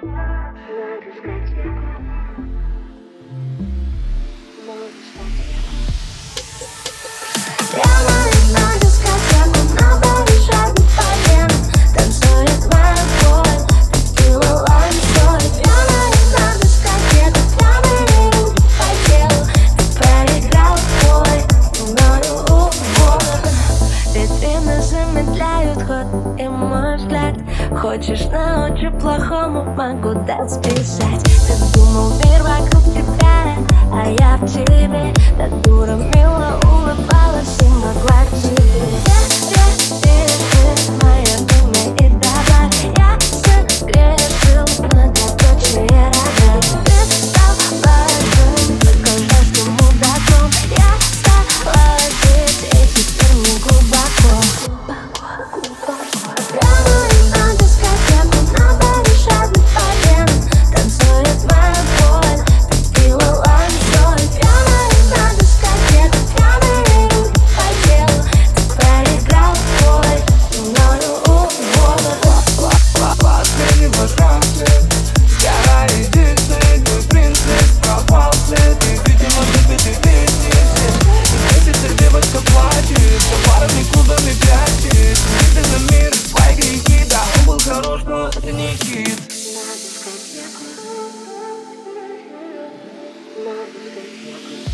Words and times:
Надо 0.00 1.10
искать 1.10 2.27
Хочешь 27.80 28.24
научу 28.32 28.90
плохому, 28.98 29.62
могу 29.76 30.12
дать 30.26 30.50
списать 30.50 31.22
Ты 31.46 31.78
думал, 31.78 32.10
мир 32.24 32.42
вокруг 32.42 32.82
тебя, 32.92 33.54
а 33.92 34.08
я 34.18 34.36
в 34.36 34.46
тебе. 34.48 35.14
Да 35.38 35.48
дура, 35.62 35.94
мило 35.94 36.47
not 93.44 93.68
even. 93.68 94.64